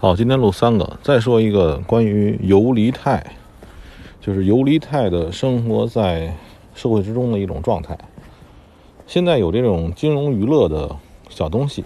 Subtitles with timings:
[0.00, 3.34] 好，今天录三个，再说一个关于游离态，
[4.20, 6.36] 就是游离态的生活在
[6.72, 7.98] 社会之中的一种状态。
[9.08, 10.94] 现在有这种金融娱乐的
[11.28, 11.82] 小东西，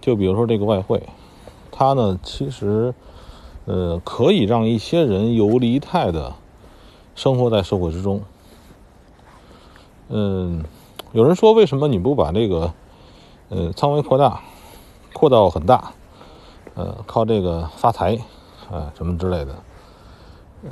[0.00, 1.04] 就比如说这个外汇，
[1.70, 2.92] 它呢其实
[3.66, 6.34] 呃可以让一些人游离态的
[7.14, 8.22] 生活在社会之中。
[10.08, 10.64] 嗯，
[11.12, 12.72] 有人说为什么你不把这个
[13.50, 14.40] 呃仓位扩大，
[15.12, 15.92] 扩到很大？
[16.74, 18.18] 呃，靠这个发财，
[18.68, 19.54] 啊，什么之类的。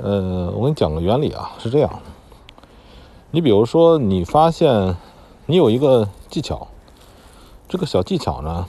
[0.01, 2.01] 呃，我给你讲个原理啊，是这样。
[3.31, 4.97] 你比如说，你发现
[5.45, 6.67] 你有一个技巧，
[7.69, 8.67] 这个小技巧呢，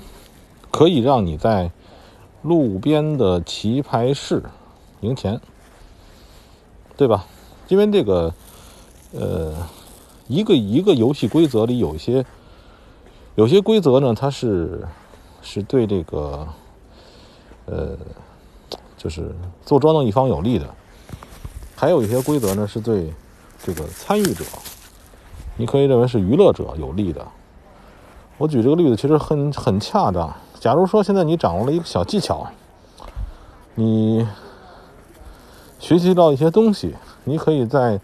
[0.71, 1.73] 可以让你在
[2.43, 4.45] 路边的棋牌室
[5.01, 5.41] 赢钱，
[6.97, 7.27] 对吧？
[7.67, 8.33] 因为这个，
[9.13, 9.53] 呃，
[10.29, 12.25] 一个一个游戏规则里有一些，
[13.35, 14.87] 有些规则呢，它是
[15.43, 16.47] 是对这个。
[17.67, 17.97] 呃，
[18.97, 20.67] 就是做庄的一方有利的，
[21.75, 23.13] 还有一些规则呢是对
[23.63, 24.45] 这个参与者，
[25.57, 27.27] 你可以认为是娱乐者有利的。
[28.37, 30.33] 我举这个例子其实很很恰当。
[30.59, 32.47] 假如说现在你掌握了一个小技巧，
[33.75, 34.27] 你
[35.79, 38.01] 学习到一些东西，你可以在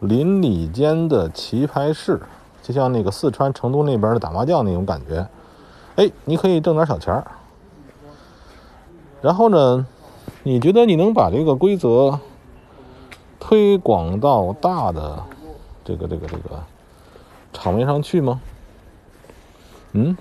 [0.00, 2.20] 邻里间的棋牌室，
[2.62, 5.26] 就像那个四川成都那边的打麻将那种感觉，
[5.96, 7.24] 哎，你可以挣点小钱儿。
[9.22, 9.86] 然后呢？
[10.44, 12.20] 你觉得你能把这个规则
[13.40, 15.22] 推广到大的
[15.84, 16.62] 这个这个这个
[17.52, 18.40] 场面上去吗？
[19.92, 20.16] 嗯，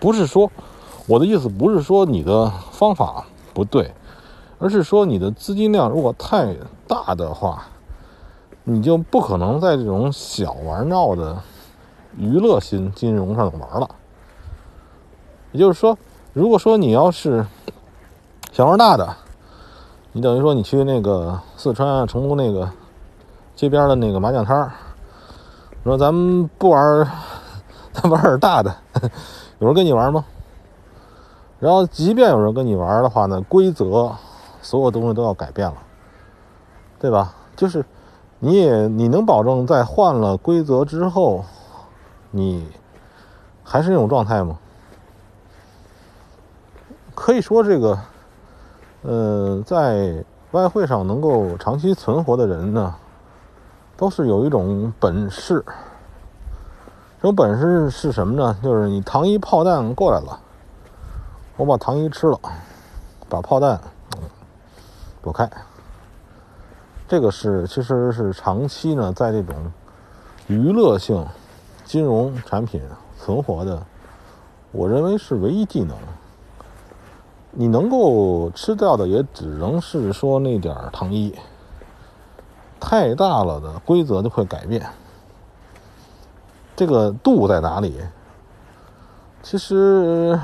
[0.00, 0.50] 不是说
[1.06, 3.24] 我的意思不是说你的方法
[3.54, 3.92] 不对，
[4.58, 6.54] 而是说你的资金量如果太
[6.86, 7.66] 大的话，
[8.64, 11.40] 你就不可能在这种小玩闹的
[12.18, 13.88] 娱乐性金融上玩了。
[15.52, 15.96] 也就是说，
[16.32, 17.46] 如果说你要是
[18.54, 19.16] 想玩大的，
[20.12, 22.70] 你等于说你去那个四川、成都那个
[23.56, 24.70] 街边的那个麻将摊儿，
[25.82, 27.04] 说咱们不玩，
[27.92, 28.72] 咱玩点大的，
[29.58, 30.24] 有人跟你玩吗？
[31.58, 34.12] 然后，即便有人跟你玩的话呢，规则
[34.62, 35.76] 所有东西都要改变了，
[37.00, 37.34] 对吧？
[37.56, 37.84] 就是
[38.38, 41.44] 你也你能保证在换了规则之后，
[42.30, 42.68] 你
[43.64, 44.56] 还是那种状态吗？
[47.16, 47.98] 可以说这个。
[49.06, 52.94] 呃，在外汇上能够长期存活的人呢，
[53.98, 55.62] 都是有一种本事。
[57.18, 58.56] 这种本事是什么呢？
[58.62, 60.40] 就是你糖衣炮弹过来了，
[61.58, 62.40] 我把糖衣吃了，
[63.28, 63.78] 把炮弹
[65.20, 65.50] 躲开。
[67.06, 69.54] 这个是其实是长期呢，在这种
[70.46, 71.26] 娱乐性
[71.84, 72.80] 金融产品
[73.18, 73.82] 存活的，
[74.72, 75.94] 我认为是唯一技能。
[77.56, 81.32] 你能够吃掉的也只能是说那点儿糖衣，
[82.80, 84.84] 太大了的规则就会改变。
[86.74, 88.00] 这个度在哪里？
[89.40, 90.40] 其实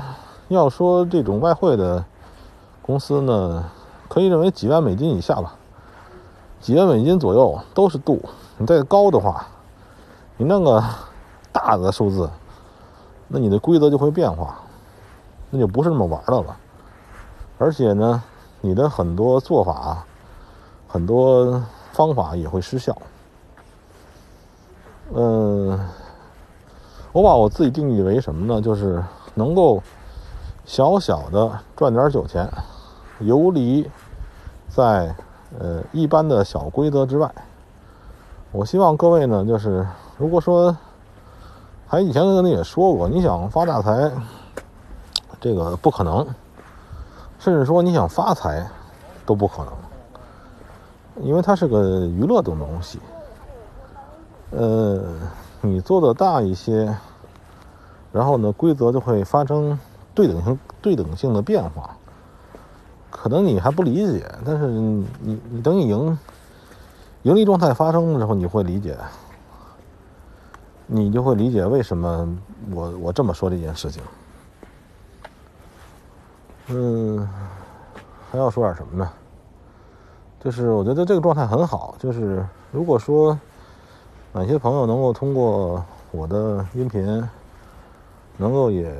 [0.47, 2.05] 要说这种外汇的
[2.81, 3.65] 公司呢，
[4.07, 5.55] 可以认为几万美金以下吧，
[6.61, 8.21] 几万美金左右都是度。
[8.57, 9.45] 你再高的话，
[10.37, 10.81] 你弄个
[11.51, 12.29] 大的数字，
[13.27, 14.59] 那你的规则就会变化，
[15.49, 16.55] 那就不是那么玩的了。
[17.61, 18.23] 而且呢，
[18.59, 20.03] 你的很多做法、
[20.87, 22.97] 很多方法也会失效。
[25.13, 25.79] 嗯，
[27.11, 28.59] 我把我自己定义为什么呢？
[28.59, 29.03] 就是
[29.35, 29.79] 能够
[30.65, 32.51] 小小的赚点酒钱，
[33.19, 33.87] 游离
[34.67, 35.15] 在
[35.59, 37.31] 呃一般的小规则之外。
[38.51, 40.75] 我希望各位呢，就是如果说
[41.85, 44.11] 还以前跟你也说过，你想发大财，
[45.39, 46.27] 这个不可能。
[47.41, 48.69] 甚至说你想发财
[49.25, 52.99] 都不可能，因为它是个娱乐的东西。
[54.51, 55.03] 呃，
[55.59, 56.95] 你做的大一些，
[58.11, 59.79] 然后呢，规则就会发生
[60.13, 61.97] 对等性、对等性的变化。
[63.09, 65.07] 可能你还不理解，但是你
[65.49, 66.19] 你等你盈
[67.23, 68.95] 盈利状态发生的时候，你会理解，
[70.85, 72.37] 你就会理解为什么
[72.71, 74.03] 我我这么说这件事情。
[76.73, 77.27] 嗯，
[78.31, 79.11] 还要说点什么呢？
[80.39, 81.95] 就是我觉得这个状态很好。
[81.99, 83.37] 就是如果说
[84.31, 87.27] 哪些朋友能够通过我的音频，
[88.37, 88.91] 能够也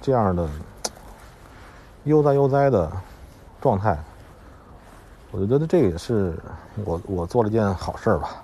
[0.00, 0.48] 这样的
[2.04, 2.90] 悠哉悠哉的
[3.60, 3.98] 状态，
[5.32, 6.38] 我就觉得这也是
[6.84, 8.42] 我我做了件好事吧。